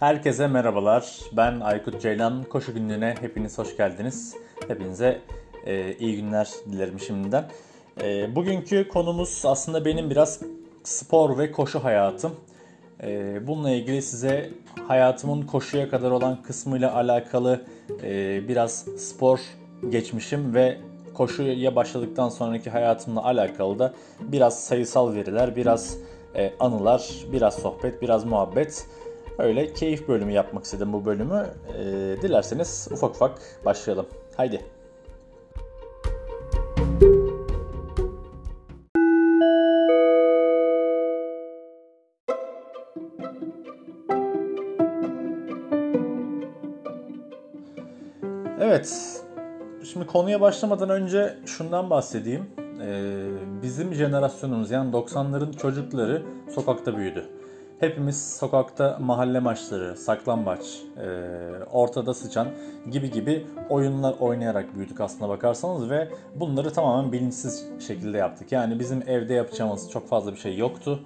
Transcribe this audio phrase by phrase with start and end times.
[0.00, 1.20] Herkese merhabalar.
[1.32, 2.42] Ben Aykut Ceylan.
[2.42, 4.36] Koşu günlüğüne hepiniz hoş geldiniz.
[4.68, 5.20] Hepinize
[5.66, 7.44] e, iyi günler dilerim şimdiden.
[8.02, 10.40] E, bugünkü konumuz aslında benim biraz
[10.84, 12.32] spor ve koşu hayatım.
[13.02, 14.50] E, bununla ilgili size
[14.88, 17.64] hayatımın koşuya kadar olan kısmıyla alakalı
[18.02, 19.40] e, biraz spor
[19.88, 20.78] geçmişim ve
[21.14, 25.96] koşuya başladıktan sonraki hayatımla alakalı da biraz sayısal veriler, biraz
[26.34, 28.86] e, anılar, biraz sohbet, biraz muhabbet.
[29.38, 31.46] Öyle keyif bölümü yapmak istedim bu bölümü.
[31.78, 31.82] E,
[32.22, 34.06] dilerseniz ufak ufak başlayalım.
[34.36, 34.60] Haydi.
[48.60, 49.22] Evet,
[49.92, 52.46] şimdi konuya başlamadan önce şundan bahsedeyim.
[52.82, 53.26] Ee,
[53.62, 56.22] bizim jenerasyonumuz yani 90'ların çocukları
[56.54, 57.24] sokakta büyüdü.
[57.80, 61.06] Hepimiz sokakta mahalle maçları, saklambaç, e,
[61.72, 62.48] ortada sıçan
[62.90, 68.52] gibi gibi oyunlar oynayarak büyüdük aslına bakarsanız ve bunları tamamen bilinçsiz şekilde yaptık.
[68.52, 71.00] Yani bizim evde yapacağımız çok fazla bir şey yoktu.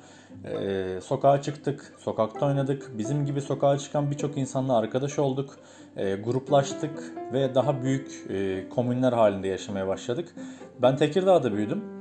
[0.44, 2.90] E, sokağa çıktık, sokakta oynadık.
[2.98, 5.56] Bizim gibi sokağa çıkan birçok insanla arkadaş olduk,
[5.96, 10.34] e, gruplaştık ve daha büyük e, komünler halinde yaşamaya başladık.
[10.82, 11.99] Ben Tekirdağ'da büyüdüm.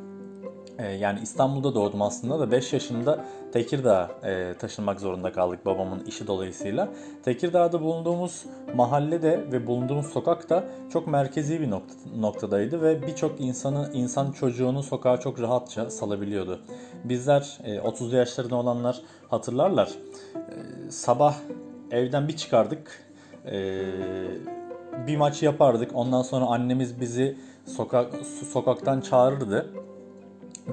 [0.80, 6.28] Ee, yani İstanbul'da doğdum aslında da 5 yaşında Tekirdağ'a e, taşınmak zorunda kaldık babamın işi
[6.28, 6.90] dolayısıyla.
[7.24, 10.64] Tekirdağ'da bulunduğumuz mahallede ve bulunduğumuz sokak da
[10.94, 16.60] çok merkezi bir nokta, noktadaydı ve birçok insanı insan çocuğunu sokağa çok rahatça salabiliyordu.
[17.04, 19.90] Bizler e, 30'lu yaşlarında olanlar hatırlarlar.
[20.36, 21.36] E, sabah
[21.92, 23.04] evden bir çıkardık.
[23.46, 23.86] E,
[25.08, 25.92] bir maç yapardık.
[25.94, 28.16] Ondan sonra annemiz bizi sokak
[28.52, 29.70] sokaktan çağırırdı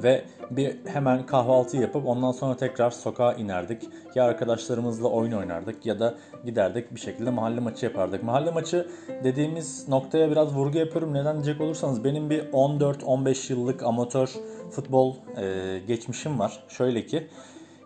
[0.02, 3.82] ve bir hemen kahvaltı yapıp ondan sonra tekrar sokağa inerdik.
[4.14, 8.22] Ya arkadaşlarımızla oyun oynardık ya da giderdik bir şekilde mahalle maçı yapardık.
[8.22, 8.88] Mahalle maçı
[9.24, 11.14] dediğimiz noktaya biraz vurgu yapıyorum.
[11.14, 14.30] Neden diyecek olursanız benim bir 14-15 yıllık amatör
[14.70, 16.64] futbol e, geçmişim var.
[16.68, 17.26] Şöyle ki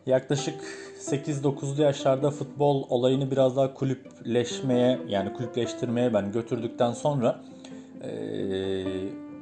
[0.06, 0.54] yaklaşık
[1.00, 7.40] 8-9'lu yaşlarda futbol olayını biraz daha kulüpleşmeye yani kulüpleştirmeye ben götürdükten sonra
[8.02, 8.10] e,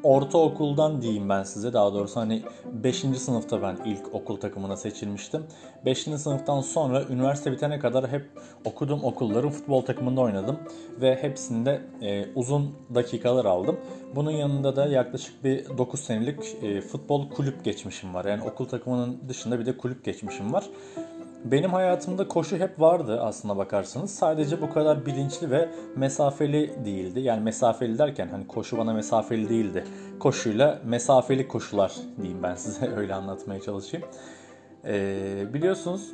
[0.02, 2.42] ortaokuldan diyeyim ben size daha doğrusu hani
[2.72, 2.96] 5.
[2.96, 5.46] sınıfta ben ilk okul takımına seçilmiştim.
[5.84, 5.98] 5.
[6.02, 8.26] sınıftan sonra üniversite bitene kadar hep
[8.64, 10.58] okuduğum okulların futbol takımında oynadım
[11.00, 13.76] ve hepsinde e, uzun dakikalar aldım.
[14.14, 18.24] Bunun yanında da yaklaşık bir 9 senelik e, futbol kulüp geçmişim var.
[18.24, 20.64] Yani okul takımının dışında bir de kulüp geçmişim var.
[21.44, 24.14] Benim hayatımda koşu hep vardı aslına bakarsanız.
[24.14, 27.20] Sadece bu kadar bilinçli ve mesafeli değildi.
[27.20, 29.84] Yani mesafeli derken hani koşu bana mesafeli değildi.
[30.20, 34.06] Koşuyla mesafeli koşular diyeyim ben size öyle anlatmaya çalışayım.
[34.84, 36.12] Ee, biliyorsunuz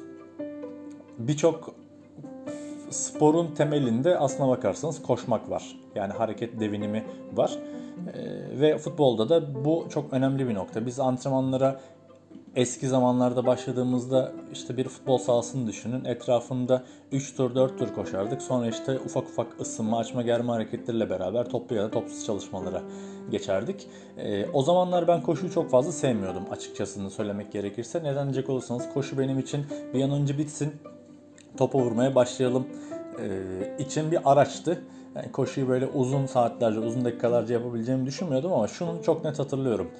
[1.18, 1.74] birçok
[2.90, 5.76] sporun temelinde aslına bakarsanız koşmak var.
[5.94, 7.58] Yani hareket devinimi var.
[8.14, 10.86] Ee, ve futbolda da bu çok önemli bir nokta.
[10.86, 11.80] Biz antrenmanlara
[12.56, 16.04] eski zamanlarda başladığımızda işte bir futbol sahasını düşünün.
[16.04, 18.42] Etrafında 3 tur 4 tur koşardık.
[18.42, 22.82] Sonra işte ufak ufak ısınma, açma, germe hareketleriyle beraber toplu ya da topsuz çalışmalara
[23.30, 23.86] geçerdik.
[24.18, 28.02] E, o zamanlar ben koşuyu çok fazla sevmiyordum açıkçası söylemek gerekirse.
[28.02, 30.72] Neden diyecek olursanız koşu benim için bir an önce bitsin,
[31.56, 32.66] topa vurmaya başlayalım
[33.20, 34.84] e, için bir araçtı.
[35.14, 39.90] Yani koşuyu böyle uzun saatlerce, uzun dakikalarca yapabileceğimi düşünmüyordum ama şunu çok net hatırlıyorum.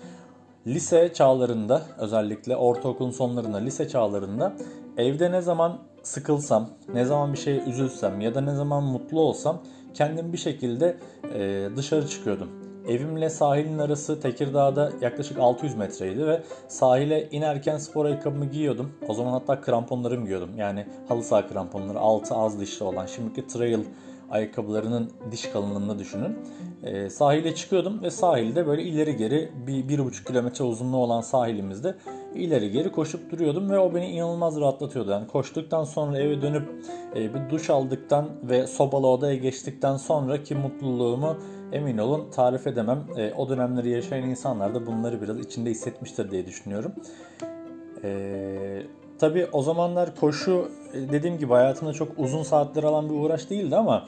[0.66, 4.52] Lise çağlarında özellikle ortaokulun sonlarında lise çağlarında
[4.96, 9.62] evde ne zaman sıkılsam, ne zaman bir şeye üzülsem ya da ne zaman mutlu olsam
[9.94, 10.96] kendim bir şekilde
[11.34, 12.48] e, dışarı çıkıyordum.
[12.88, 18.92] Evimle sahilin arası Tekirdağ'da yaklaşık 600 metreydi ve sahile inerken spor ayakkabımı giyiyordum.
[19.08, 20.50] O zaman hatta kramponlarımı giyiyordum.
[20.56, 23.84] Yani halı saha kramponları altı az dişli olan şimdiki trail
[24.30, 26.36] ayakkabılarının diş kalınlığını düşünün.
[26.82, 31.94] E, sahile çıkıyordum ve sahilde böyle ileri geri bir, bir buçuk kilometre uzunluğu olan sahilimizde
[32.34, 35.10] ileri geri koşup duruyordum ve o beni inanılmaz rahatlatıyordu.
[35.10, 36.68] Yani koştuktan sonra eve dönüp
[37.16, 41.36] e, bir duş aldıktan ve sobalı odaya geçtikten sonraki mutluluğumu
[41.72, 43.04] emin olun tarif edemem.
[43.16, 46.92] E, o dönemleri yaşayan insanlar da bunları biraz içinde hissetmiştir diye düşünüyorum.
[48.04, 48.86] Eee
[49.18, 53.76] Tabi o zamanlar koşu e, dediğim gibi hayatımda çok uzun saatler alan bir uğraş değildi
[53.76, 54.04] ama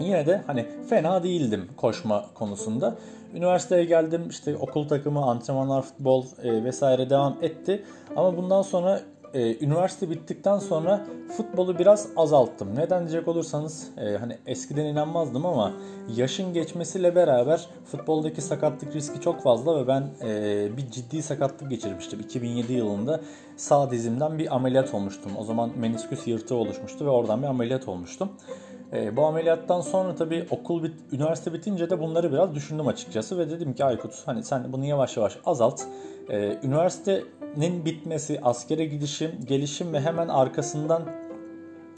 [0.00, 2.96] yine de hani fena değildim koşma konusunda.
[3.34, 7.84] Üniversiteye geldim işte okul takımı, antrenmanlar, futbol e, vesaire devam etti.
[8.16, 9.00] Ama bundan sonra
[9.34, 12.76] e, üniversite bittikten sonra futbolu biraz azalttım.
[12.76, 15.72] Neden diyecek olursanız e, hani eskiden inanmazdım ama
[16.16, 22.20] yaşın geçmesiyle beraber futboldaki sakatlık riski çok fazla ve ben e, bir ciddi sakatlık geçirmiştim.
[22.20, 23.20] 2007 yılında
[23.56, 25.32] sağ dizimden bir ameliyat olmuştum.
[25.38, 28.28] O zaman menisküs yırtığı oluşmuştu ve oradan bir ameliyat olmuştum.
[28.94, 33.50] E, bu ameliyattan sonra tabii okul bit, üniversite bitince de bunları biraz düşündüm açıkçası ve
[33.50, 35.82] dedim ki Aykut hani sen bunu yavaş yavaş azalt.
[36.28, 41.02] E, üniversitenin bitmesi, askere gidişim, gelişim ve hemen arkasından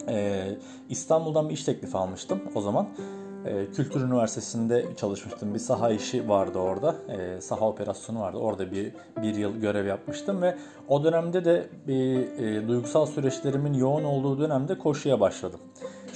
[0.09, 0.45] e,
[0.89, 2.89] İstanbul'dan bir iş teklifi almıştım o zaman.
[3.45, 5.55] E, Kültür Üniversitesi'nde çalışmıştım.
[5.55, 6.95] Bir saha işi vardı orada.
[7.09, 8.39] E, saha operasyonu vardı.
[8.39, 10.57] Orada bir, bir yıl görev yapmıştım ve
[10.89, 15.61] o dönemde de bir e, duygusal süreçlerimin yoğun olduğu dönemde koşuya başladım.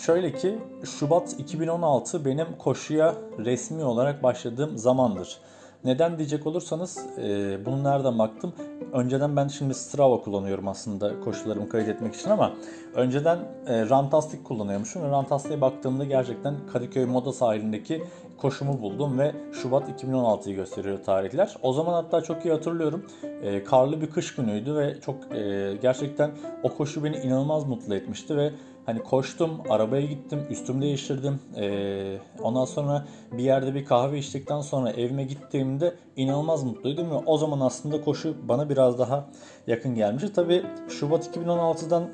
[0.06, 5.38] Şöyle ki Şubat 2016 benim koşuya resmi olarak başladığım zamandır.
[5.84, 8.52] Neden diyecek olursanız e, bunu nereden baktım?
[8.92, 12.52] Önceden ben şimdi Strava kullanıyorum aslında koşularımı kaydetmek için ama
[12.94, 15.02] önceden e, Rantastic kullanıyormuşum
[15.50, 18.02] ve baktığımda gerçekten Kadıköy Moda sahilindeki
[18.38, 21.56] koşumu buldum ve Şubat 2016'yı gösteriyor tarihler.
[21.62, 23.06] O zaman hatta çok iyi hatırlıyorum.
[23.42, 26.30] E, karlı bir kış günüydü ve çok e, gerçekten
[26.62, 28.52] o koşu beni inanılmaz mutlu etmişti ve
[28.86, 31.40] Hani koştum, arabaya gittim, üstümü değiştirdim.
[31.56, 37.38] Ee, ondan sonra bir yerde bir kahve içtikten sonra evime gittiğimde inanılmaz mutluydum ve o
[37.38, 39.30] zaman aslında koşu bana biraz daha
[39.66, 40.32] yakın gelmişti.
[40.32, 42.10] Tabi Şubat 2016'dan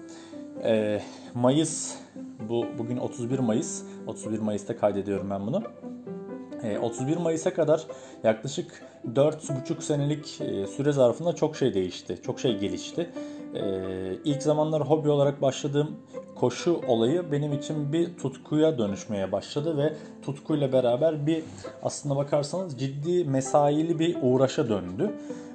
[0.65, 1.01] e,
[1.35, 1.95] Mayıs,
[2.49, 5.63] bu bugün 31 Mayıs, 31 Mayıs'ta kaydediyorum ben bunu.
[6.83, 7.87] 31 Mayıs'a kadar
[8.25, 8.83] yaklaşık
[9.15, 13.11] 4,5 senelik e, süre zarfında çok şey değişti, çok şey gelişti.
[14.25, 15.97] İlk zamanlar hobi olarak başladığım
[16.35, 19.93] koşu olayı benim için bir tutkuya dönüşmeye başladı ve
[20.23, 21.45] tutkuyla beraber bir
[21.83, 25.13] aslında bakarsanız ciddi mesaili bir uğraşa döndü.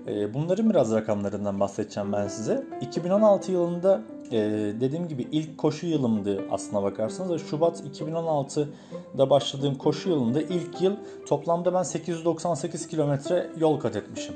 [0.07, 2.63] Ee, bunların biraz rakamlarından bahsedeceğim ben size.
[2.81, 4.01] 2016 yılında
[4.31, 7.41] e, dediğim gibi ilk koşu yılımdı aslına bakarsanız.
[7.49, 10.95] Şubat 2016'da başladığım koşu yılında ilk yıl
[11.27, 14.35] toplamda ben 898 kilometre yol kat etmişim.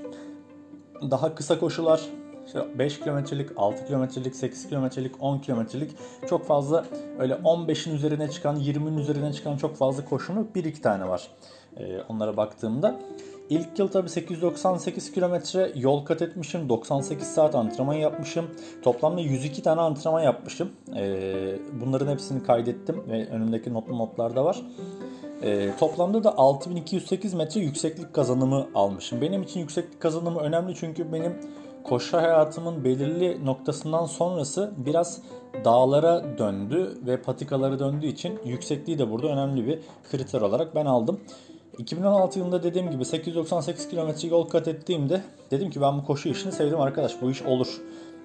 [1.11, 2.01] Daha kısa koşular
[2.45, 5.91] işte 5 kilometrelik, 6 kilometrelik, 8 kilometrelik, 10 kilometrelik
[6.29, 6.85] çok fazla
[7.19, 11.27] öyle 15'in üzerine çıkan, 20'nin üzerine çıkan çok fazla koşunu bir iki tane var.
[11.77, 12.99] Ee, onlara baktığımda.
[13.49, 16.69] İlk yıl tabi 898 kilometre yol kat etmişim.
[16.69, 18.45] 98 saat antrenman yapmışım.
[18.81, 20.71] Toplamda 102 tane antrenman yapmışım.
[20.95, 24.61] Ee, bunların hepsini kaydettim ve önümdeki notlu notlarda var.
[25.41, 29.21] E, toplamda da 6208 metre yükseklik kazanımı almışım.
[29.21, 31.33] Benim için yükseklik kazanımı önemli çünkü benim
[31.83, 35.21] koşu hayatımın belirli noktasından sonrası biraz
[35.65, 39.79] dağlara döndü ve patikalara döndüğü için yüksekliği de burada önemli bir
[40.11, 41.19] kriter olarak ben aldım.
[41.77, 46.51] 2016 yılında dediğim gibi 898 kilometre yol kat ettiğimde dedim ki ben bu koşu işini
[46.51, 47.81] sevdim arkadaş bu iş olur.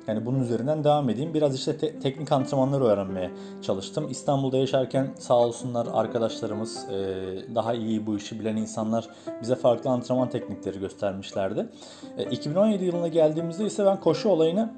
[0.06, 1.34] Yani bunun üzerinden devam edeyim.
[1.34, 3.30] Biraz işte te- teknik antrenmanları öğrenmeye
[3.62, 4.06] çalıştım.
[4.10, 6.94] İstanbul'da yaşarken sağ olsunlar arkadaşlarımız, e,
[7.54, 9.08] daha iyi bu işi bilen insanlar
[9.42, 11.66] bize farklı antrenman teknikleri göstermişlerdi.
[12.18, 14.70] E, 2017 yılına geldiğimizde ise ben koşu olayını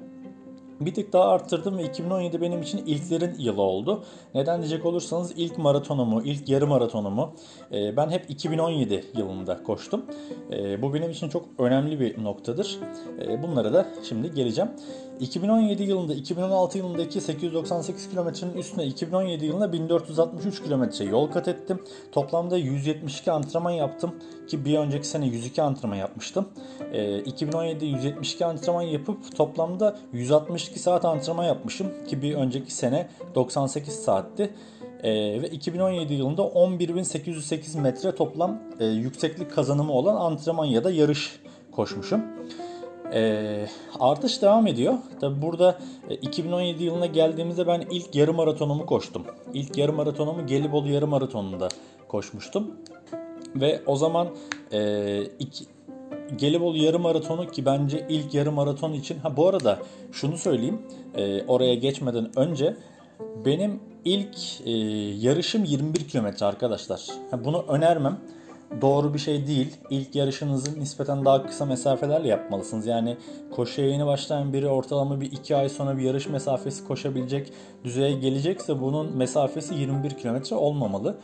[0.85, 4.03] bir tık daha arttırdım ve 2017 benim için ilklerin yılı oldu.
[4.33, 7.33] Neden diyecek olursanız ilk maratonumu, ilk yarı maratonumu
[7.71, 10.05] e, ben hep 2017 yılında koştum.
[10.51, 12.79] E, bu benim için çok önemli bir noktadır.
[13.21, 14.71] E, bunlara da şimdi geleceğim.
[15.19, 21.79] 2017 yılında 2016 yılındaki 898 kilometrenin üstüne 2017 yılında 1463 kilometre yol kat ettim.
[22.11, 24.15] Toplamda 172 antrenman yaptım
[24.47, 26.49] ki bir önceki sene 102 antrenman yapmıştım.
[26.93, 33.93] E, 2017'de 172 antrenman yapıp toplamda 162 saat antrenman yapmışım ki bir önceki sene 98
[33.93, 34.53] saatti.
[35.03, 41.39] Ee, ve 2017 yılında 11.808 metre toplam e, yükseklik kazanımı olan antrenman ya da yarış
[41.71, 42.21] koşmuşum.
[43.13, 43.65] E,
[43.99, 44.93] artış devam ediyor.
[45.21, 45.77] Tabi burada
[46.09, 49.23] e, 2017 yılına geldiğimizde ben ilk yarım maratonumu koştum.
[49.53, 51.67] İlk yarım maratonumu Gelibolu yarım maratonunda
[52.07, 52.71] koşmuştum.
[53.55, 54.27] Ve o zaman
[54.71, 55.65] e, iki,
[56.37, 59.79] Gelibolu yarım maratonu ki bence ilk yarım maraton için ha bu arada
[60.11, 60.81] şunu söyleyeyim
[61.15, 62.77] e, oraya geçmeden önce
[63.45, 64.71] benim ilk e,
[65.27, 67.07] yarışım 21 kilometre arkadaşlar.
[67.31, 68.19] Ha, bunu önermem
[68.81, 69.77] doğru bir şey değil.
[69.89, 72.87] İlk yarışınızı nispeten daha kısa mesafelerle yapmalısınız.
[72.87, 73.17] Yani
[73.51, 78.81] koşuya yeni başlayan biri ortalama bir iki ay sonra bir yarış mesafesi koşabilecek düzeye gelecekse
[78.81, 81.17] bunun mesafesi 21 kilometre olmamalı.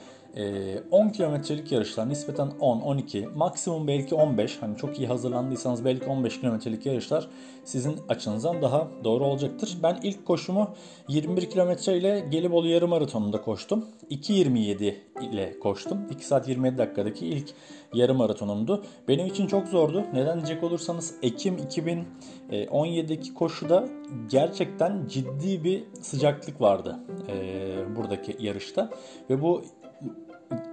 [0.91, 4.57] 10 kilometrelik yarışlar nispeten 10, 12, maksimum belki 15.
[4.61, 7.27] Hani çok iyi hazırlandıysanız belki 15 kilometrelik yarışlar
[7.63, 9.77] sizin açınızdan daha doğru olacaktır.
[9.83, 10.69] Ben ilk koşumu
[11.07, 13.85] 21 kilometre ile Gelibolu yarım maratonunda koştum.
[14.11, 15.97] 2.27 ile koştum.
[16.11, 17.49] 2 saat 27 dakikadaki ilk
[17.93, 18.83] yarım maratonumdu.
[19.07, 20.05] Benim için çok zordu.
[20.13, 23.89] Neden diyecek olursanız Ekim 2017'deki koşuda
[24.29, 28.89] gerçekten ciddi bir sıcaklık vardı e, buradaki yarışta.
[29.29, 29.63] Ve bu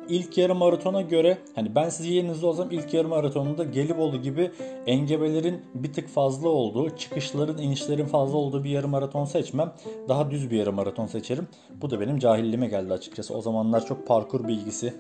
[0.09, 4.51] ilk yarım maratona göre hani ben siz yerinizde olsam ilk yarım maratonunda Gelibolu gibi
[4.87, 9.73] engebelerin bir tık fazla olduğu, çıkışların, inişlerin fazla olduğu bir yarım maraton seçmem.
[10.09, 11.49] Daha düz bir yarım maraton seçerim.
[11.83, 13.35] Bu da benim cahilliğime geldi açıkçası.
[13.35, 14.95] O zamanlar çok parkur bilgisi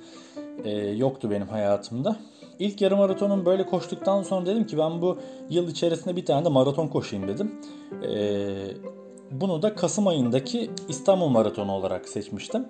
[0.64, 2.16] e, yoktu benim hayatımda.
[2.58, 5.18] İlk yarım maratonun böyle koştuktan sonra dedim ki ben bu
[5.50, 7.52] yıl içerisinde bir tane de maraton koşayım dedim.
[8.02, 8.48] E,
[9.30, 12.66] bunu da Kasım ayındaki İstanbul Maratonu olarak seçmiştim.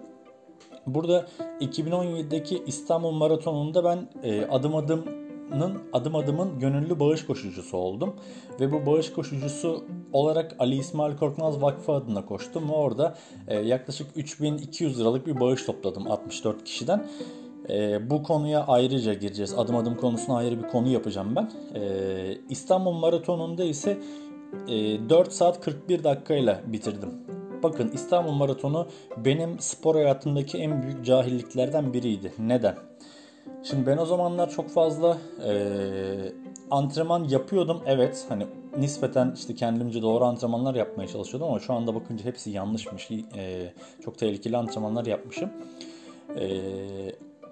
[0.87, 1.27] Burada
[1.61, 8.15] 2017'deki İstanbul Maratonu'nda ben e, adım adımın adım adımın gönüllü bağış koşucusu oldum.
[8.61, 13.15] Ve bu bağış koşucusu olarak Ali İsmail Korkmaz Vakfı adına koştum ve orada
[13.49, 17.07] e, yaklaşık 3200 liralık bir bağış topladım 64 kişiden.
[17.69, 19.55] E, bu konuya ayrıca gireceğiz.
[19.59, 21.51] Adım adım konusuna ayrı bir konu yapacağım ben.
[21.81, 23.99] E, İstanbul Maratonu'nda ise
[24.69, 27.26] e, 4 saat 41 dakikayla bitirdim.
[27.67, 32.33] Bakın İstanbul Maratonu benim spor hayatımdaki en büyük cahilliklerden biriydi.
[32.39, 32.77] Neden?
[33.63, 35.53] Şimdi ben o zamanlar çok fazla e,
[36.71, 37.83] antrenman yapıyordum.
[37.87, 38.47] Evet hani
[38.79, 43.11] nispeten işte kendimce doğru antrenmanlar yapmaya çalışıyordum ama şu anda bakınca hepsi yanlışmış.
[43.37, 43.73] E,
[44.05, 45.51] çok tehlikeli antrenmanlar yapmışım.
[46.41, 46.47] E,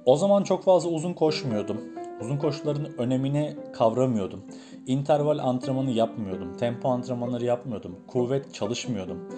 [0.06, 1.80] o zaman çok fazla uzun koşmuyordum.
[2.20, 4.44] Uzun koşuların önemini kavramıyordum.
[4.86, 6.56] Interval antrenmanı yapmıyordum.
[6.56, 7.96] Tempo antrenmanları yapmıyordum.
[8.06, 9.28] Kuvvet çalışmıyordum.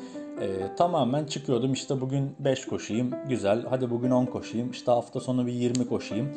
[0.40, 1.72] Ee, tamamen çıkıyordum.
[1.72, 3.10] İşte bugün 5 koşayım.
[3.28, 3.64] Güzel.
[3.70, 4.70] Hadi bugün 10 koşayım.
[4.70, 6.28] İşte hafta sonu bir 20 koşayım.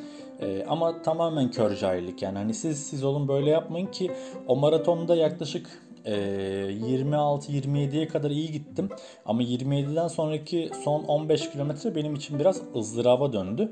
[0.41, 2.37] Ee, ama tamamen kör cahillik yani.
[2.37, 4.11] Hani siz siz olun böyle yapmayın ki
[4.47, 5.67] o maratonda yaklaşık
[6.05, 8.89] e, 26-27'ye kadar iyi gittim.
[9.25, 13.71] Ama 27'den sonraki son 15 kilometre benim için biraz ızdıraba döndü.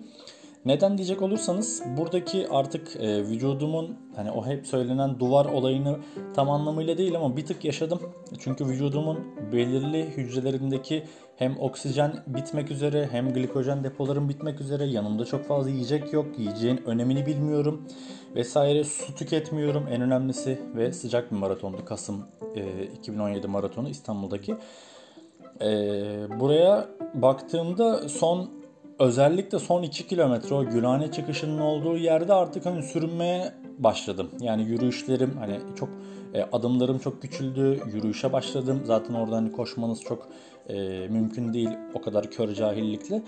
[0.66, 5.98] Neden diyecek olursanız buradaki artık e, vücudumun hani o hep söylenen duvar olayını
[6.36, 8.00] tam anlamıyla değil ama bir tık yaşadım.
[8.40, 9.20] Çünkü vücudumun
[9.52, 11.04] belirli hücrelerindeki
[11.36, 16.26] hem oksijen bitmek üzere hem glikojen depolarım bitmek üzere yanımda çok fazla yiyecek yok.
[16.40, 17.88] Yiyeceğin önemini bilmiyorum
[18.36, 24.56] vesaire su tüketmiyorum en önemlisi ve sıcak bir maratondu Kasım e, 2017 maratonu İstanbul'daki.
[25.62, 25.70] E,
[26.40, 28.57] buraya baktığımda son
[29.00, 34.32] özellikle son 2 kilometre o Gülhane çıkışının olduğu yerde artık hani sürünmeye başladım.
[34.40, 35.90] Yani yürüyüşlerim hani çok
[36.34, 37.80] e, adımlarım çok küçüldü.
[37.94, 38.82] Yürüyüşe başladım.
[38.86, 40.28] Zaten orada hani koşmanız çok
[40.70, 40.76] e,
[41.08, 43.22] mümkün değil o kadar kör cahillikle.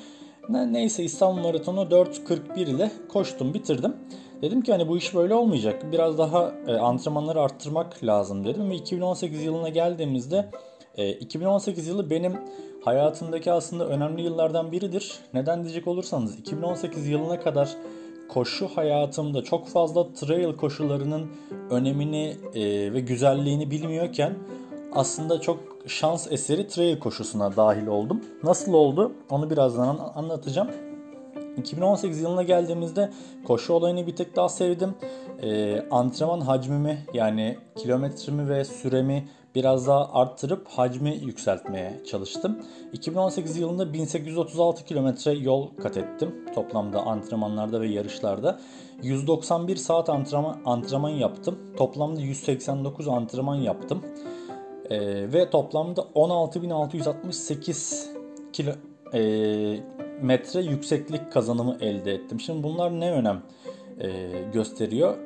[0.49, 3.95] Ne, neyse İstanbul Maratonu 4.41 ile koştum bitirdim.
[4.41, 5.91] Dedim ki hani bu iş böyle olmayacak.
[5.91, 10.49] Biraz daha e, antrenmanları arttırmak lazım dedim ve 2018 yılına geldiğimizde
[10.97, 12.33] e, 2018 yılı benim
[12.85, 15.19] hayatımdaki aslında önemli yıllardan biridir.
[15.33, 17.69] Neden diyecek olursanız 2018 yılına kadar
[18.29, 21.31] koşu hayatımda çok fazla trail koşularının
[21.69, 24.33] önemini e, ve güzelliğini bilmiyorken
[24.93, 28.21] aslında çok şans eseri trail koşusuna dahil oldum.
[28.43, 29.11] Nasıl oldu?
[29.29, 30.88] Onu birazdan anlatacağım.
[31.59, 33.11] 2018 yılına geldiğimizde
[33.47, 34.95] koşu olayını bir tek daha sevdim.
[35.41, 42.59] Ee, antrenman hacmimi yani kilometremi ve süremi biraz daha arttırıp hacmi yükseltmeye çalıştım.
[42.93, 48.59] 2018 yılında 1836 kilometre yol kat ettim toplamda antrenmanlarda ve yarışlarda.
[49.03, 51.59] 191 saat antrenman, antrenman yaptım.
[51.77, 54.05] Toplamda 189 antrenman yaptım.
[54.89, 58.05] Ee, ve toplamda 16.668
[58.53, 58.71] kilo,
[59.13, 59.19] e,
[60.21, 62.39] metre yükseklik kazanımı elde ettim.
[62.39, 63.41] Şimdi bunlar ne önem
[63.99, 64.09] e,
[64.53, 65.17] gösteriyor?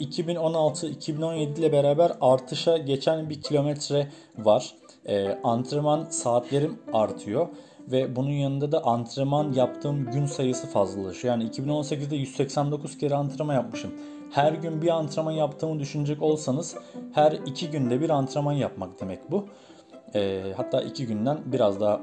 [0.00, 4.74] 2016-2017 ile beraber artışa geçen bir kilometre var.
[5.06, 7.48] E, antrenman saatlerim artıyor
[7.92, 11.34] ve bunun yanında da antrenman yaptığım gün sayısı fazlalaşıyor.
[11.34, 13.90] Yani 2018'de 189 kere antrenman yapmışım.
[14.30, 16.76] Her gün bir antrenman yaptığımı düşünecek olsanız
[17.12, 19.46] her iki günde bir antrenman yapmak demek bu.
[20.14, 22.00] E, hatta iki günden biraz daha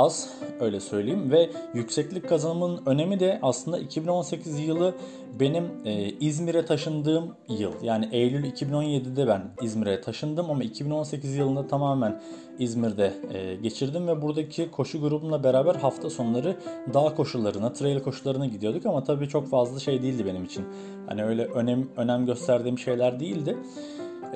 [0.00, 0.28] az
[0.60, 4.94] öyle söyleyeyim ve yükseklik kazanımının önemi de aslında 2018 yılı
[5.40, 7.72] benim e, İzmir'e taşındığım yıl.
[7.82, 12.20] Yani Eylül 2017'de ben İzmir'e taşındım ama 2018 yılında tamamen
[12.58, 16.56] İzmir'de e, geçirdim ve buradaki koşu grubumla beraber hafta sonları
[16.94, 20.64] dağ koşularına, trail koşularına gidiyorduk ama tabii çok fazla şey değildi benim için.
[21.06, 23.58] Hani öyle önem önem gösterdiğim şeyler değildi.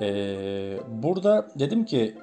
[0.01, 0.07] E,
[1.03, 2.15] burada dedim ki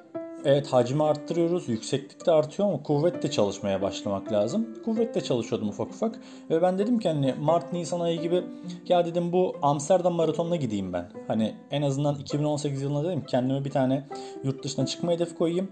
[0.45, 1.69] Evet hacmi arttırıyoruz.
[1.69, 4.67] Yükseklik de artıyor ama kuvvetle çalışmaya başlamak lazım.
[4.85, 6.19] Kuvvetle çalışıyordum ufak ufak.
[6.49, 8.43] Ve ben dedim ki hani Mart Nisan ayı gibi
[8.87, 11.05] ya dedim bu Amsterdam maratonuna gideyim ben.
[11.27, 14.07] Hani en azından 2018 yılında dedim kendime bir tane
[14.43, 15.71] yurt dışına çıkma hedefi koyayım.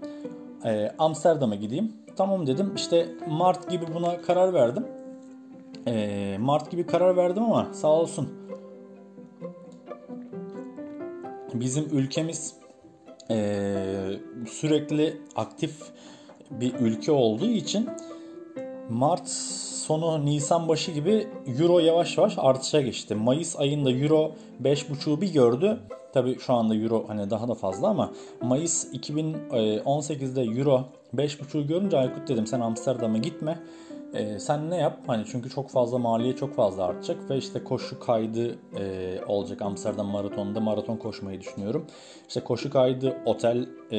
[0.64, 1.92] Ee, Amsterdam'a gideyim.
[2.16, 4.86] Tamam dedim işte Mart gibi buna karar verdim.
[5.86, 8.28] Ee, Mart gibi karar verdim ama sağ olsun.
[11.54, 12.59] Bizim ülkemiz
[14.48, 15.76] sürekli aktif
[16.50, 17.88] bir ülke olduğu için
[18.90, 21.26] Mart sonu Nisan başı gibi
[21.60, 23.14] Euro yavaş yavaş artışa geçti.
[23.14, 24.32] Mayıs ayında Euro
[24.62, 25.80] 5.5'u bir gördü.
[26.12, 30.84] Tabi şu anda Euro hani daha da fazla ama Mayıs 2018'de Euro
[31.14, 33.58] 5.5'u görünce Aykut dedim sen Amsterdam'a gitme
[34.14, 34.98] e, sen ne yap?
[35.06, 40.06] Hani çünkü çok fazla maliye çok fazla artacak ve işte koşu kaydı e, olacak Amsterdam
[40.06, 41.86] maratonunda maraton koşmayı düşünüyorum.
[42.28, 43.98] İşte koşu kaydı, otel e,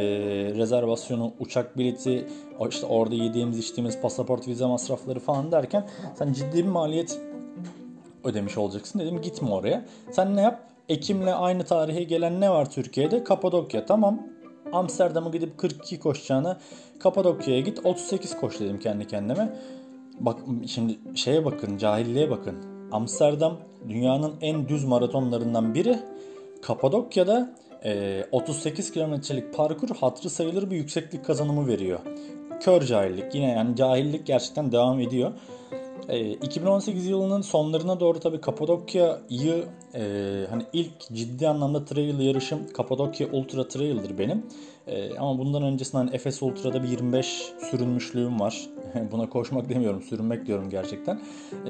[0.56, 2.28] rezervasyonu, uçak bileti,
[2.70, 7.22] işte orada yediğimiz içtiğimiz pasaport vize masrafları falan derken sen ciddi bir maliyet
[8.24, 9.00] ödemiş olacaksın.
[9.00, 9.86] Dedim gitme oraya.
[10.12, 10.72] Sen ne yap?
[10.90, 13.24] Ekim'le aynı tarihe gelen ne var Türkiye'de?
[13.24, 13.86] Kapadokya.
[13.86, 14.20] Tamam.
[14.72, 16.60] Amsterdam'a gidip 42 koşacağına
[17.00, 19.54] Kapadokya'ya git 38 koş dedim kendi kendime.
[20.26, 22.56] Bak şimdi şeye bakın, cahilliğe bakın.
[22.92, 23.58] Amsterdam
[23.90, 26.00] dünyanın en düz maratonlarından biri.
[26.62, 32.00] Kapadokya'da e, 38 kilometrelik parkur hatırı sayılır bir yükseklik kazanımı veriyor.
[32.60, 35.32] Kör cahillik yine yani cahillik gerçekten devam ediyor.
[36.10, 40.02] E, 2018 yılının sonlarına doğru tabii Kapadokya'yı e,
[40.50, 44.46] hani ilk ciddi anlamda trail yarışım Kapadokya Ultra Trail'dir benim.
[44.88, 47.28] E, ama bundan öncesinden hani Efes Ultra'da bir 25
[47.72, 48.68] sürünmüşlüğüm var.
[49.12, 51.20] Buna koşmak demiyorum, sürünmek diyorum gerçekten.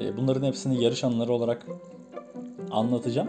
[0.00, 1.66] E, bunların hepsini yarış anıları olarak
[2.70, 3.28] anlatacağım.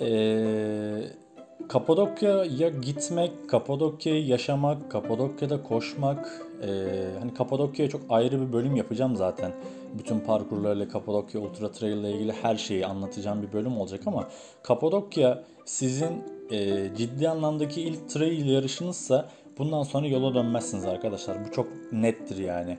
[0.00, 1.26] Eee
[1.68, 6.68] Kapadokya'ya gitmek, Kapadokya'yı yaşamak, Kapadokya'da koşmak, e,
[7.18, 9.52] hani Kapadokya'ya çok ayrı bir bölüm yapacağım zaten.
[9.98, 14.28] Bütün parkurlarla Kapadokya Ultra Trail ile ilgili her şeyi anlatacağım bir bölüm olacak ama
[14.62, 21.46] Kapadokya sizin e, ciddi anlamdaki ilk trail yarışınızsa bundan sonra yola dönmezsiniz arkadaşlar.
[21.46, 22.78] Bu çok nettir yani.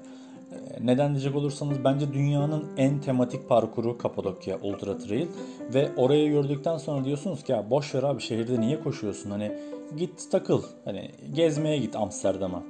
[0.51, 5.27] Ee, neden diyecek olursanız bence dünyanın en tematik parkuru Kapadokya Ultra Trail
[5.73, 9.57] ve orayı gördükten sonra diyorsunuz ki ya boş ver abi şehirde niye koşuyorsun hani
[9.97, 12.63] git takıl hani gezmeye git Amsterdam'a.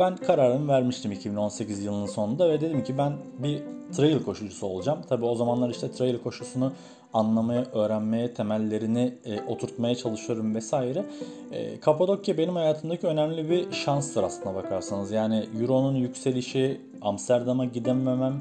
[0.00, 4.98] Ben kararımı vermiştim 2018 yılının sonunda ve dedim ki ben bir trail koşucusu olacağım.
[5.08, 6.72] Tabi o zamanlar işte trail koşusunu
[7.12, 11.04] anlamaya, öğrenmeye, temellerini e, oturtmaya çalışıyorum vesaire.
[11.52, 15.12] E, Kapadokya benim hayatımdaki önemli bir şanstır aslına bakarsanız.
[15.12, 18.40] Yani Euro'nun yükselişi, Amsterdam'a gidememem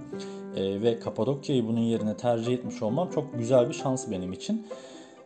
[0.55, 4.67] e, ve Kapadokya'yı bunun yerine tercih etmiş olmam çok güzel bir şans benim için.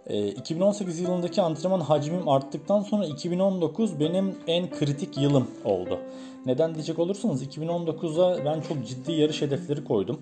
[0.09, 5.99] 2018 e, yılındaki antrenman hacmim arttıktan sonra 2019 benim en kritik yılım oldu.
[6.45, 10.21] Neden diyecek olursanız 2019'da ben çok ciddi yarış hedefleri koydum.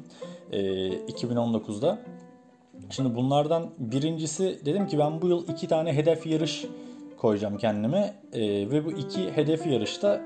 [0.52, 2.00] 2019'da.
[2.90, 6.66] Şimdi bunlardan birincisi dedim ki ben bu yıl iki tane hedef yarış
[7.18, 8.42] koyacağım kendime e,
[8.72, 10.22] ve bu iki hedef yarışta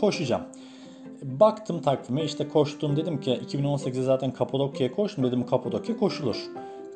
[0.00, 0.42] koşacağım.
[1.22, 6.36] Baktım takvime işte koştum dedim ki 2018'de zaten Kapadokya'ya koştum dedim Kapadokya koşulur.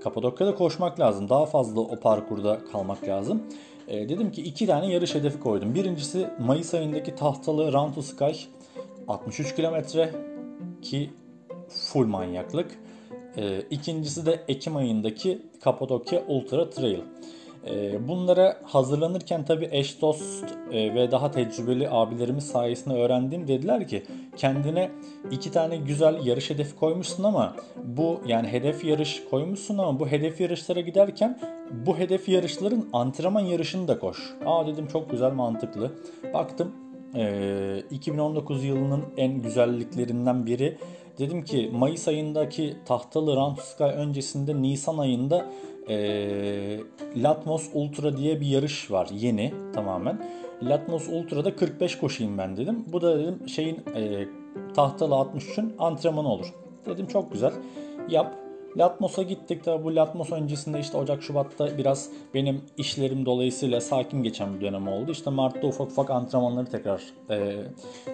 [0.08, 1.28] Kapadokya'da koşmak lazım.
[1.28, 3.42] Daha fazla o parkurda kalmak lazım.
[3.88, 5.74] E, dedim ki iki tane yarış hedefi koydum.
[5.74, 8.32] Birincisi Mayıs ayındaki tahtalı Run to Sky
[9.08, 10.14] 63 kilometre
[10.82, 11.10] ki
[11.68, 12.78] full manyaklık.
[13.36, 17.00] E, ikincisi de Ekim ayındaki Kapadokya Ultra Trail.
[17.70, 23.48] E, bunlara hazırlanırken tabi eş dost e, ve daha tecrübeli abilerimiz sayesinde öğrendim.
[23.48, 24.02] Dediler ki
[24.36, 24.90] kendine
[25.30, 30.40] iki tane güzel yarış hedefi koymuşsun ama bu yani hedef yarış koymuşsun ama bu hedef
[30.40, 31.38] yarışlara giderken
[31.86, 34.18] bu hedef yarışların antrenman yarışını da koş.
[34.46, 35.92] Aa dedim çok güzel mantıklı.
[36.34, 36.72] Baktım
[37.90, 40.78] 2019 yılının en güzelliklerinden biri
[41.18, 45.46] Dedim ki Mayıs ayındaki tahtalı Round öncesinde Nisan ayında
[45.88, 45.96] e,
[47.16, 50.22] Latmos Ultra diye bir yarış var yeni tamamen.
[50.62, 52.84] Latmos Ultra'da 45 koşayım ben dedim.
[52.86, 54.28] Bu da dedim şeyin e,
[54.74, 56.54] tahtalı 63'ün antrenmanı olur.
[56.86, 57.52] Dedim çok güzel
[58.08, 58.34] yap.
[58.76, 64.54] Latmos'a gittik tabi bu Latmos öncesinde işte Ocak Şubat'ta biraz benim işlerim dolayısıyla sakin geçen
[64.54, 65.12] bir dönem oldu.
[65.12, 67.56] İşte Mart'ta ufak ufak antrenmanları tekrar e,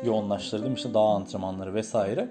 [0.05, 0.75] yoğunlaştırdım.
[0.75, 2.31] İşte dağ antrenmanları vesaire.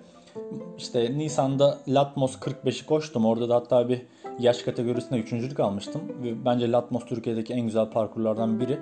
[0.78, 3.26] İşte Nisan'da Latmos 45'i koştum.
[3.26, 4.02] Orada da hatta bir
[4.40, 6.02] yaş kategorisinde üçüncülük almıştım.
[6.24, 8.80] Ve bence Latmos Türkiye'deki en güzel parkurlardan biri.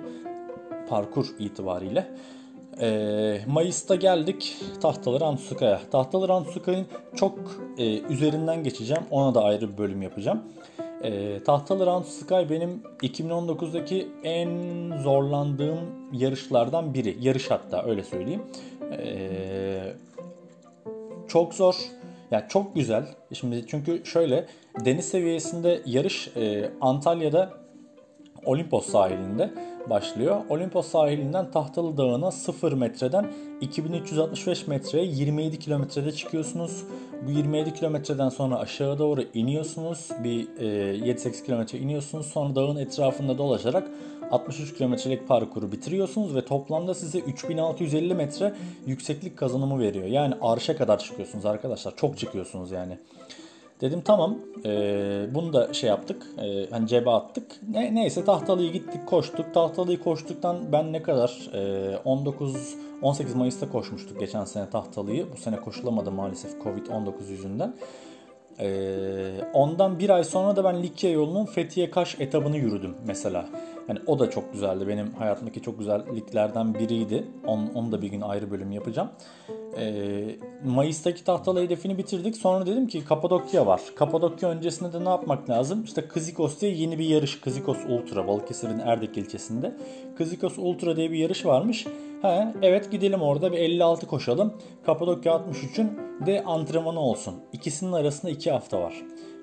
[0.88, 2.10] Parkur itibariyle.
[2.80, 5.80] Ee, Mayıs'ta geldik Tahtalı Rantsuka'ya.
[5.90, 7.38] Tahtalı Rantsuka'nın çok
[7.78, 9.02] e, üzerinden geçeceğim.
[9.10, 10.42] Ona da ayrı bir bölüm yapacağım.
[11.02, 14.50] E, tahtalı Sky benim 2019'daki en
[14.98, 15.78] zorlandığım
[16.12, 17.16] yarışlardan biri.
[17.20, 18.42] Yarış hatta öyle söyleyeyim.
[18.92, 19.94] E,
[21.32, 21.74] çok zor.
[22.30, 23.04] Yani çok güzel.
[23.32, 24.46] Şimdi çünkü şöyle
[24.84, 27.50] deniz seviyesinde yarış e, Antalya'da
[28.44, 29.50] Olimpos sahilinde
[29.90, 30.40] başlıyor.
[30.48, 33.26] Olimpos sahilinden Tahtalı Dağı'na 0 metreden
[33.60, 36.84] 2365 metreye 27 kilometrede çıkıyorsunuz.
[37.26, 40.08] Bu 27 kilometreden sonra aşağı doğru iniyorsunuz.
[40.24, 42.26] Bir e, 7-8 kilometre iniyorsunuz.
[42.26, 43.88] Sonra dağın etrafında dolaşarak
[44.30, 48.54] 63 kilometrelik parkuru bitiriyorsunuz ve toplamda size 3650 metre
[48.86, 50.06] yükseklik kazanımı veriyor.
[50.06, 51.96] Yani arşa kadar çıkıyorsunuz arkadaşlar.
[51.96, 52.98] Çok çıkıyorsunuz yani.
[53.82, 54.70] Dedim tamam e,
[55.34, 57.60] bunu da şey yaptık e, hani cebe attık.
[57.70, 59.54] Ne, neyse tahtalıyı gittik koştuk.
[59.54, 65.32] Tahtalıyı koştuktan ben ne kadar e, 19 18 Mayıs'ta koşmuştuk geçen sene tahtalıyı.
[65.32, 67.74] Bu sene koşulamadı maalesef Covid-19 yüzünden.
[68.60, 73.46] Ee, ondan bir ay sonra da ben Likya yolunun Fethiye Kaş etabını yürüdüm mesela.
[73.88, 74.88] Yani o da çok güzeldi.
[74.88, 77.24] Benim hayatımdaki çok güzel liglerden biriydi.
[77.46, 79.10] Onu, onu da bir gün ayrı bölüm yapacağım.
[79.78, 82.36] Ee, Mayıs'taki tahtalı hedefini bitirdik.
[82.36, 83.80] Sonra dedim ki Kapadokya var.
[83.96, 85.84] Kapadokya öncesinde de ne yapmak lazım?
[85.84, 87.40] İşte Kızikos diye yeni bir yarış.
[87.40, 89.76] Kızikos Ultra Balıkesir'in Erdek ilçesinde.
[90.16, 91.86] Kızikos Ultra diye bir yarış varmış.
[92.22, 94.54] He, evet gidelim orada bir 56 koşalım.
[94.86, 97.34] Kapadokya 63'ün de antrenmanı olsun.
[97.52, 98.94] İkisinin arasında 2 hafta var.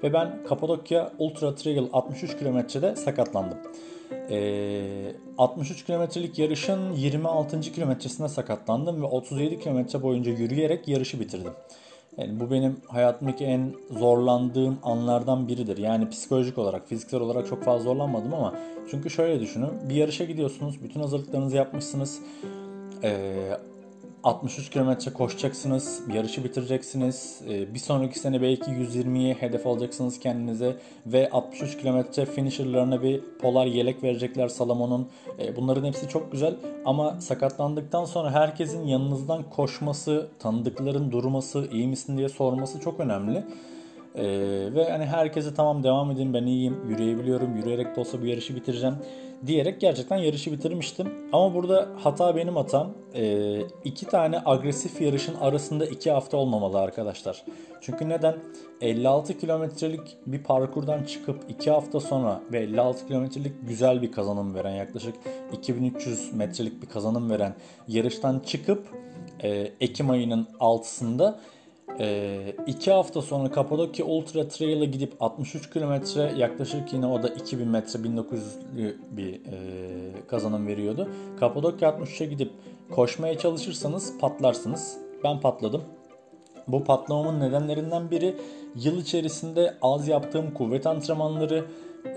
[0.03, 3.57] Ve ben Kapadokya Ultra Trail 63 kilometrede sakatlandım.
[4.29, 7.61] Ee, 63 kilometrelik yarışın 26.
[7.61, 11.51] kilometresinde sakatlandım ve 37 kilometre boyunca yürüyerek yarışı bitirdim.
[12.17, 15.77] Yani bu benim hayatımdaki en zorlandığım anlardan biridir.
[15.77, 18.53] Yani psikolojik olarak, fiziksel olarak çok fazla zorlanmadım ama
[18.91, 19.69] çünkü şöyle düşünün.
[19.89, 22.19] Bir yarışa gidiyorsunuz, bütün hazırlıklarınızı yapmışsınız.
[23.03, 23.57] Ee,
[24.23, 27.41] 63 kilometre koşacaksınız, yarışı bitireceksiniz.
[27.49, 33.65] Ee, bir sonraki sene belki 120'ye hedef alacaksınız kendinize ve 63 kilometre finisherlarına bir polar
[33.65, 35.09] yelek verecekler Salamon'un.
[35.39, 36.55] Ee, bunların hepsi çok güzel
[36.85, 43.43] ama sakatlandıktan sonra herkesin yanınızdan koşması, tanıdıkların durması, iyi misin diye sorması çok önemli.
[44.15, 44.23] Ee,
[44.75, 48.95] ve hani herkese tamam devam edin ben iyiyim, yürüyebiliyorum, yürüyerek de olsa bu yarışı bitireceğim
[49.47, 51.13] diyerek gerçekten yarışı bitirmiştim.
[51.33, 52.93] Ama burada hata benim hatam.
[53.15, 57.45] E, iki tane agresif yarışın arasında iki hafta olmamalı arkadaşlar.
[57.81, 58.37] Çünkü neden?
[58.81, 64.75] 56 kilometrelik bir parkurdan çıkıp iki hafta sonra ve 56 kilometrelik güzel bir kazanım veren
[64.75, 65.15] yaklaşık
[65.53, 67.55] 2300 metrelik bir kazanım veren
[67.87, 68.87] yarıştan çıkıp
[69.43, 71.35] e, Ekim ayının 6'sında
[71.99, 77.67] ee, iki hafta sonra Kapadokya Ultra Trail'a gidip 63 kilometre yaklaşık yine o da 2000
[77.67, 81.09] metre 1900'lü bir e, kazanım veriyordu.
[81.39, 82.51] Kapadokya 63'e gidip
[82.91, 84.97] koşmaya çalışırsanız patlarsınız.
[85.23, 85.81] Ben patladım.
[86.67, 88.35] Bu patlamamın nedenlerinden biri
[88.75, 91.65] yıl içerisinde az yaptığım kuvvet antrenmanları,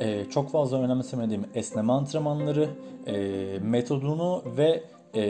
[0.01, 2.69] e, çok fazla önemsemediğim esneme antrenmanları,
[3.07, 3.15] e,
[3.63, 4.83] metodunu ve
[5.15, 5.25] e,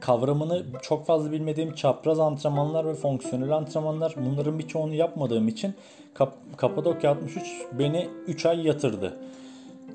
[0.00, 5.74] kavramını çok fazla bilmediğim çapraz antrenmanlar ve fonksiyonel antrenmanlar bunların birçoğunu yapmadığım için
[6.14, 7.44] Kap Kapadokya 63
[7.78, 9.16] beni 3 ay yatırdı.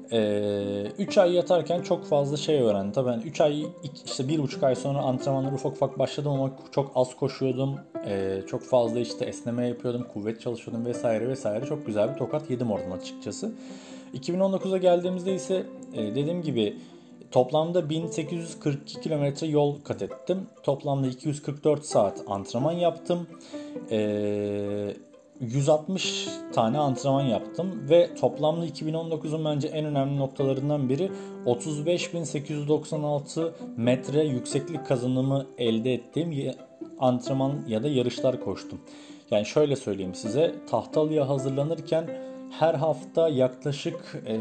[0.09, 2.91] 3 ee, ay yatarken çok fazla şey öğrendim.
[2.91, 3.65] Tabii ben 3 ay
[4.05, 7.75] işte 1,5 ay sonra antrenmanlara ufak ufak başladım ama çok az koşuyordum.
[8.05, 11.65] Ee, çok fazla işte esneme yapıyordum, kuvvet çalışıyordum vesaire vesaire.
[11.65, 13.51] Çok güzel bir tokat yedim oradan açıkçası.
[14.13, 16.77] 2019'a geldiğimizde ise e, dediğim gibi
[17.31, 20.47] Toplamda 1842 kilometre yol kat ettim.
[20.63, 23.27] Toplamda 244 saat antrenman yaptım.
[23.91, 24.93] Ee,
[25.41, 31.11] 160 tane antrenman yaptım ve toplamda 2019'un bence en önemli noktalarından biri
[31.45, 36.51] 35.896 metre yükseklik kazanımı elde ettiğim
[36.99, 38.81] antrenman ya da yarışlar koştum.
[39.31, 42.09] Yani şöyle söyleyeyim size tahtalıya hazırlanırken
[42.51, 44.35] her hafta yaklaşık e,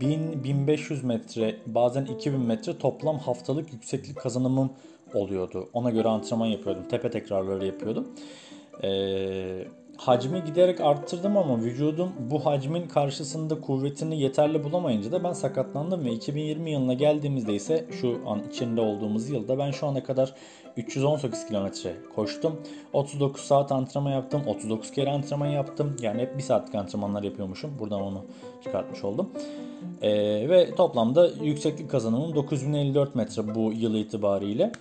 [0.00, 4.72] 1000-1500 metre bazen 2000 metre toplam haftalık yükseklik kazanımım
[5.14, 5.68] oluyordu.
[5.72, 6.88] Ona göre antrenman yapıyordum.
[6.88, 8.08] Tepe tekrarları yapıyordum.
[8.82, 16.04] Eee hacmi giderek arttırdım ama vücudum bu hacmin karşısında kuvvetini yeterli bulamayınca da ben sakatlandım
[16.04, 20.34] ve 2020 yılına geldiğimizde ise şu an içinde olduğumuz yılda ben şu ana kadar
[20.76, 22.60] 318 kilometre koştum.
[22.92, 24.42] 39 saat antrenman yaptım.
[24.46, 25.96] 39 kere antrenman yaptım.
[26.02, 27.78] Yani hep 1 saatlik antrenmanlar yapıyormuşum.
[27.78, 28.24] Buradan onu
[28.64, 29.30] çıkartmış oldum.
[30.02, 34.72] Ee, ve toplamda yükseklik kazanımım 9054 metre bu yıl itibariyle.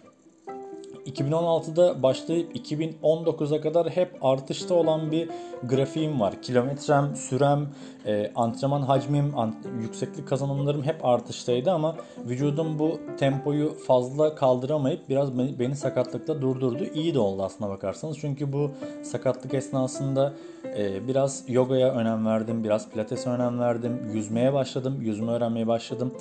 [1.06, 5.30] 2016'da başlayıp 2019'a kadar hep artışta olan bir
[5.64, 6.42] grafiğim var.
[6.42, 7.68] Kilometrem, sürem,
[8.06, 15.38] e, antrenman hacmim, ant- yükseklik kazanımlarım hep artıştaydı ama vücudum bu tempoyu fazla kaldıramayıp biraz
[15.38, 16.84] beni, beni sakatlıkta durdurdu.
[16.94, 18.18] İyi de oldu aslına bakarsanız.
[18.20, 18.72] Çünkü bu
[19.04, 20.34] sakatlık esnasında
[20.78, 26.14] e, biraz yogaya önem verdim, biraz pilatese önem verdim, yüzmeye başladım, yüzme öğrenmeye başladım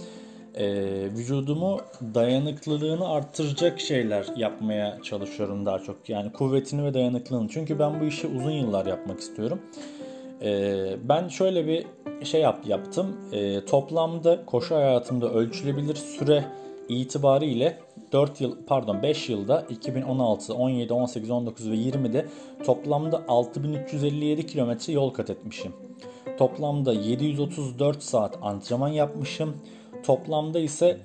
[0.54, 0.66] e,
[1.16, 1.80] vücudumu
[2.14, 6.08] dayanıklılığını arttıracak şeyler yapmaya çalışıyorum daha çok.
[6.08, 7.48] Yani kuvvetini ve dayanıklılığını.
[7.48, 9.60] Çünkü ben bu işi uzun yıllar yapmak istiyorum.
[10.42, 11.86] E, ben şöyle bir
[12.24, 13.16] şey yap, yaptım.
[13.32, 16.44] E, toplamda koşu hayatımda ölçülebilir süre
[16.88, 17.78] itibariyle
[18.12, 22.26] 4 yıl pardon 5 yılda 2016, 17, 18, 19 ve 20'de
[22.64, 25.72] toplamda 6357 kilometre yol kat etmişim.
[26.38, 29.56] Toplamda 734 saat antrenman yapmışım.
[30.02, 30.98] Toplamda ise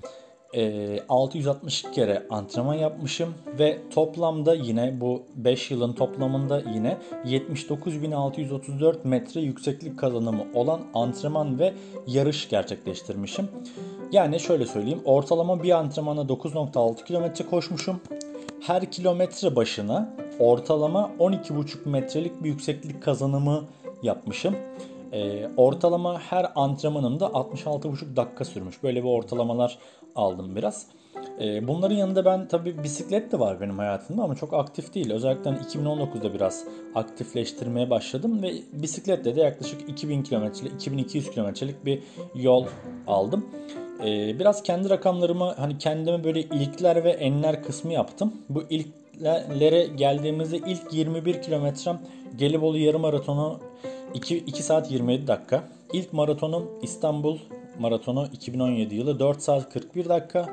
[0.56, 9.42] e, 662 kere antrenman yapmışım ve toplamda yine bu 5 yılın toplamında yine 79.634 metre
[9.42, 11.74] yükseklik kazanımı olan antrenman ve
[12.08, 13.50] yarış gerçekleştirmişim.
[14.12, 18.02] Yani şöyle söyleyeyim ortalama bir antrenmana 9.6 kilometre koşmuşum.
[18.62, 23.64] Her kilometre başına ortalama 12.5 metrelik bir yükseklik kazanımı
[24.04, 24.56] yapmışım.
[25.14, 28.84] E, ortalama her antrenmanımda 66,5 dakika sürmüş.
[28.84, 29.78] Böyle bir ortalamalar
[30.16, 30.88] aldım biraz.
[31.42, 35.12] E, bunların yanında ben tabi bisiklet de var benim hayatımda ama çok aktif değil.
[35.12, 36.66] Özellikle 2019'da hani biraz
[36.96, 42.04] aktifleştirmeye başladım ve bisikletle de yaklaşık 2000 kilometrelik, 2200 kilometrelik bir
[42.36, 42.66] yol
[43.08, 43.46] aldım.
[44.06, 48.34] E, biraz kendi rakamlarımı hani kendime böyle ilkler ve enler kısmı yaptım.
[48.50, 48.64] Bu
[49.20, 52.00] ilklere geldiğimizde ilk 21 kilometrem
[52.38, 53.60] Gelibolu yarım maratonu
[54.14, 55.64] 2, 2 saat 27 dakika.
[55.94, 57.38] İlk maratonum İstanbul
[57.80, 60.50] maratonu 2017 yılı 4 saat 41 dakika.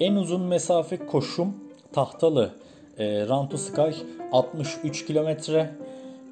[0.00, 1.54] En uzun mesafe koşum
[1.92, 2.50] Tahtalı
[2.98, 5.74] e, Run Sky 63 kilometre.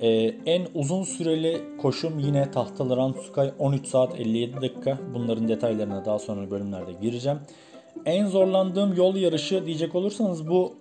[0.00, 0.08] E,
[0.46, 4.98] en uzun süreli koşum yine Tahtalı Run to Sky 13 saat 57 dakika.
[5.14, 7.38] Bunların detaylarına daha sonra bölümlerde gireceğim.
[8.04, 10.74] En zorlandığım yol yarışı diyecek olursanız bu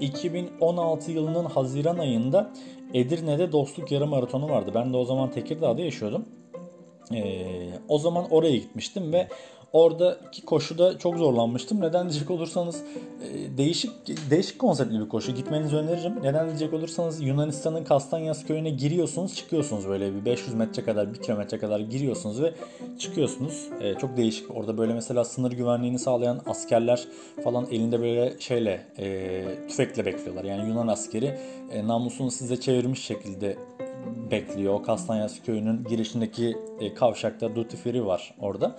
[0.00, 2.52] 2016 yılının Haziran ayında
[2.94, 4.70] Edirne'de Dostluk Yarım Maratonu vardı.
[4.74, 6.28] Ben de o zaman Tekirdağ'da yaşıyordum.
[7.14, 9.28] Ee, o zaman oraya gitmiştim ve
[9.72, 11.80] oradaki koşuda çok zorlanmıştım.
[11.80, 12.82] Neden diyecek olursanız
[13.22, 13.90] e, değişik
[14.30, 15.32] değişik konseptli bir koşu.
[15.32, 16.14] Gitmenizi öneririm.
[16.22, 21.58] Neden diyecek olursanız Yunanistan'ın Kastanyas köyüne giriyorsunuz, çıkıyorsunuz böyle bir 500 metre kadar, 1 kilometre
[21.58, 22.54] kadar giriyorsunuz ve
[22.98, 23.68] çıkıyorsunuz.
[23.80, 24.56] E, çok değişik.
[24.56, 27.08] Orada böyle mesela sınır güvenliğini sağlayan askerler
[27.44, 30.44] falan elinde böyle şeyle e, tüfekle bekliyorlar.
[30.44, 31.38] Yani Yunan askeri
[31.72, 33.56] e, namusunu size çevirmiş şekilde
[34.30, 34.82] bekliyor.
[34.82, 36.56] Kastanyas köyünün girişindeki
[36.94, 38.76] kavşakta duty free var orada.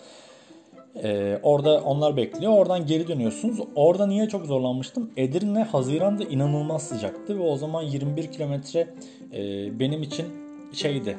[0.95, 2.53] Ee, orada onlar bekliyor.
[2.57, 3.59] Oradan geri dönüyorsunuz.
[3.75, 5.11] Orada niye çok zorlanmıştım?
[5.17, 8.87] Edirne Haziran'da inanılmaz sıcaktı ve o zaman 21 kilometre
[9.33, 9.39] e,
[9.79, 10.25] benim için
[10.73, 11.17] şeydi.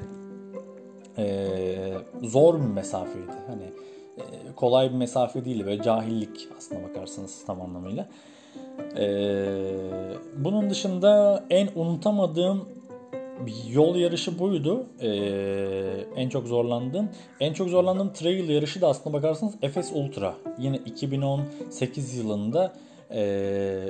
[1.19, 1.47] E,
[2.23, 3.33] zor bir mesafeydi.
[3.47, 3.63] Hani
[4.19, 8.09] e, kolay bir mesafe değil ve cahillik aslına bakarsanız tam anlamıyla.
[8.99, 9.07] E,
[10.37, 12.69] bunun dışında en unutamadığım
[13.73, 14.87] yol yarışı buydu.
[15.01, 15.09] Ee,
[16.17, 17.09] en çok zorlandığım.
[17.41, 20.35] En çok zorlandığım trail yarışı da aslında bakarsanız Efes Ultra.
[20.59, 22.73] Yine 2018 yılında
[23.11, 23.89] e,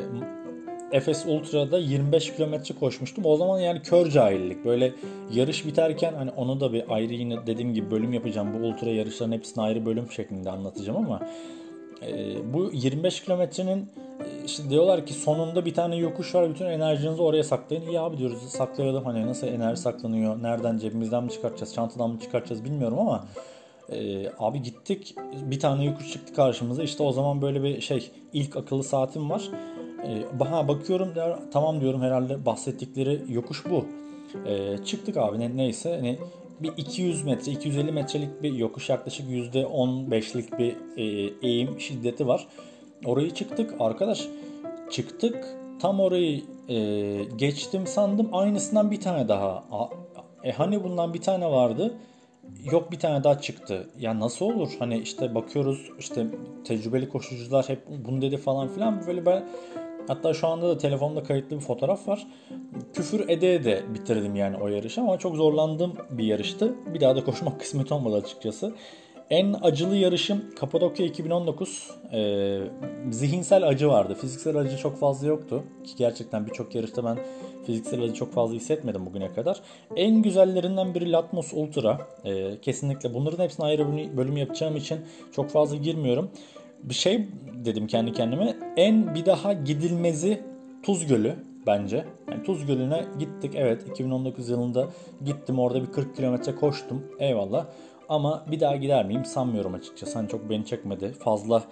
[0.92, 3.24] Efes Ultra'da 25 kilometre koşmuştum.
[3.26, 4.64] O zaman yani kör cahillik.
[4.64, 4.92] Böyle
[5.32, 8.48] yarış biterken hani onu da bir ayrı yine dediğim gibi bölüm yapacağım.
[8.54, 11.20] Bu ultra yarışların hepsini ayrı bölüm şeklinde anlatacağım ama
[12.06, 13.90] e, bu 25 kilometrenin
[14.46, 17.86] işte diyorlar ki sonunda bir tane yokuş var bütün enerjinizi oraya saklayın.
[17.86, 22.64] İyi abi diyoruz saklayalım hani nasıl enerji saklanıyor nereden cebimizden mi çıkartacağız çantadan mı çıkartacağız
[22.64, 23.24] bilmiyorum ama
[23.92, 28.56] e, abi gittik bir tane yokuş çıktı karşımıza işte o zaman böyle bir şey ilk
[28.56, 29.50] akıllı saatim var.
[30.40, 33.86] E, ha, bakıyorum der, tamam diyorum herhalde bahsettikleri yokuş bu.
[34.46, 36.18] E, çıktık abi ne, neyse hani
[36.60, 41.02] bir 200 metre 250 metrelik bir yokuş yaklaşık %15'lik bir e,
[41.42, 42.46] eğim şiddeti var.
[43.04, 44.28] Orayı çıktık arkadaş.
[44.90, 46.76] Çıktık tam orayı e,
[47.36, 49.64] geçtim sandım aynısından bir tane daha.
[50.44, 51.94] E hani bundan bir tane vardı.
[52.72, 53.90] Yok bir tane daha çıktı.
[53.98, 54.70] Ya nasıl olur?
[54.78, 56.26] Hani işte bakıyoruz işte
[56.64, 59.06] tecrübeli koşucular hep bunu dedi falan filan.
[59.06, 59.44] Böyle ben
[60.08, 62.26] hatta şu anda da telefonda kayıtlı bir fotoğraf var.
[62.94, 66.74] Küfür ede ede bitirdim yani o yarışı ama çok zorlandığım bir yarıştı.
[66.94, 68.72] Bir daha da koşmak kısmet olmadı açıkçası.
[69.30, 71.90] En acılı yarışım Kapadokya 2019.
[72.12, 72.58] Ee,
[73.10, 74.14] zihinsel acı vardı.
[74.14, 75.62] Fiziksel acı çok fazla yoktu.
[75.84, 77.18] Ki gerçekten birçok yarışta ben
[77.66, 79.60] fiziksel acı çok fazla hissetmedim bugüne kadar.
[79.96, 81.98] En güzellerinden biri Latmos Ultra.
[82.24, 85.00] Ee, kesinlikle bunların hepsini ayrı bölüm yapacağım için
[85.32, 86.30] çok fazla girmiyorum.
[86.82, 87.28] Bir şey
[87.64, 88.56] dedim kendi kendime.
[88.76, 90.42] En bir daha gidilmezi
[90.82, 91.34] Tuz Gölü
[91.66, 92.04] bence.
[92.30, 93.52] Yani Tuz Gölü'ne gittik.
[93.54, 94.88] Evet 2019 yılında
[95.24, 97.06] gittim orada bir 40 kilometre koştum.
[97.18, 97.66] Eyvallah.
[98.12, 100.18] Ama bir daha gider miyim sanmıyorum açıkçası.
[100.18, 101.12] Hani çok beni çekmedi.
[101.12, 101.62] Fazla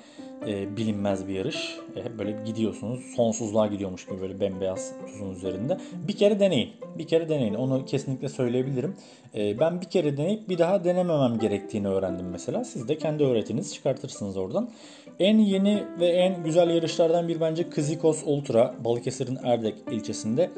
[0.47, 1.77] e, bilinmez bir yarış.
[1.97, 3.01] E, böyle gidiyorsunuz.
[3.17, 5.79] Sonsuzluğa gidiyormuş gibi böyle bembeyaz tuzun üzerinde.
[6.09, 6.71] Bir kere deneyin.
[6.99, 7.55] Bir kere deneyin.
[7.55, 8.97] Onu kesinlikle söyleyebilirim.
[9.35, 12.65] E, ben bir kere deneyip bir daha denememem gerektiğini öğrendim mesela.
[12.65, 14.71] Siz de kendi öğretinizi çıkartırsınız oradan.
[15.19, 20.51] En yeni ve en güzel yarışlardan bir bence Kızikos Ultra Balıkesir'in Erdek ilçesinde.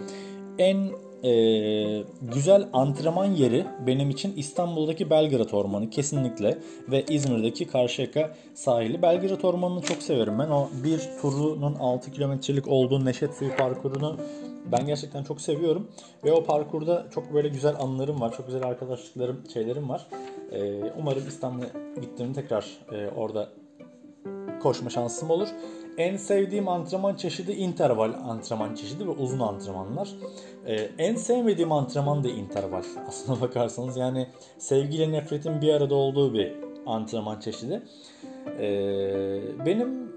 [0.58, 0.90] En
[1.24, 1.32] e,
[2.22, 6.58] güzel antrenman yeri benim için İstanbul'daki Belgrad Ormanı kesinlikle
[6.90, 9.02] ve İzmir'deki Karşıyaka sahili.
[9.02, 10.50] Belgrad Ormanı'nı çok severim ben.
[10.50, 14.16] O bir turunun 6 kilometrelik olduğu Neşet Suyu parkurunu
[14.72, 15.88] ben gerçekten çok seviyorum.
[16.24, 18.36] Ve o parkurda çok böyle güzel anılarım var.
[18.36, 20.06] Çok güzel arkadaşlıklarım, şeylerim var.
[20.52, 23.48] E, umarım İstanbul'a gittiğimde tekrar e, orada
[24.62, 25.48] koşma şansım olur.
[25.98, 30.08] En sevdiğim antrenman çeşidi interval antrenman çeşidi ve uzun antrenmanlar.
[30.66, 33.96] Ee, en sevmediğim antrenman da interval aslına bakarsanız.
[33.96, 34.26] Yani
[34.58, 36.52] sevgiyle nefretin bir arada olduğu bir
[36.86, 37.82] antrenman çeşidi.
[38.58, 40.12] Ee, benim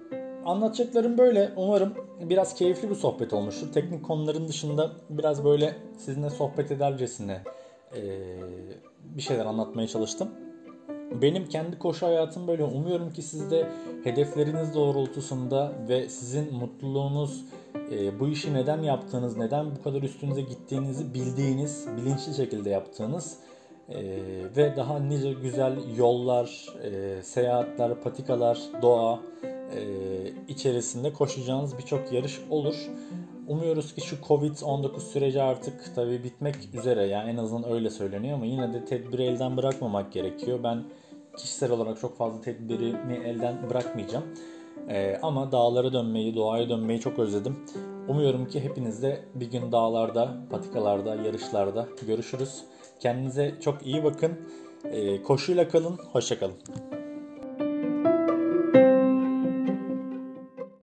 [0.46, 1.52] anlatacaklarım böyle.
[1.56, 3.74] Umarım biraz keyifli bir sohbet olmuştur.
[3.74, 7.42] Teknik konuların dışında biraz böyle sizinle sohbet edercesine
[7.96, 8.02] e,
[9.04, 10.30] bir şeyler anlatmaya çalıştım.
[11.22, 12.64] Benim kendi koşu hayatım böyle.
[12.64, 13.68] Umuyorum ki siz de
[14.04, 17.46] hedefleriniz doğrultusunda ve sizin mutluluğunuz
[17.92, 23.38] e, bu işi neden yaptığınız, neden bu kadar üstünüze gittiğinizi bildiğiniz, bilinçli şekilde yaptığınız
[23.90, 24.04] e,
[24.58, 29.82] ve daha nice güzel yollar, e, seyahatler, patikalar, doğa e,
[30.48, 32.76] içerisinde koşacağınız birçok yarış olur.
[33.48, 38.46] Umuyoruz ki şu Covid-19 süreci artık tabii bitmek üzere yani en azından öyle söyleniyor ama
[38.46, 40.60] yine de tedbiri elden bırakmamak gerekiyor.
[40.64, 40.84] Ben
[41.38, 44.26] kişisel olarak çok fazla tedbirimi elden bırakmayacağım.
[44.90, 47.58] Ee, ama dağlara dönmeyi, doğaya dönmeyi çok özledim.
[48.08, 52.64] Umuyorum ki hepiniz de bir gün dağlarda, patikalarda, yarışlarda görüşürüz.
[53.00, 54.32] Kendinize çok iyi bakın.
[54.84, 56.56] Ee, koşuyla kalın, hoşça kalın.